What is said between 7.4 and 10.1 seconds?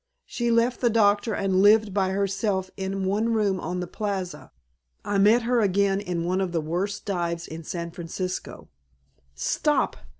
in San Francisco" "Stop!"